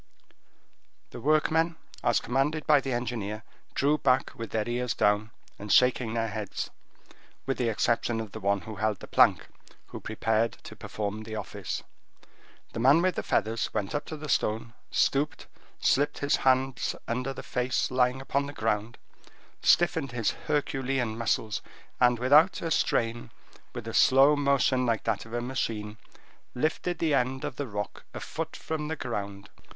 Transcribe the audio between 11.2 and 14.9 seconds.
the office. The man with the feathers went up to the stone,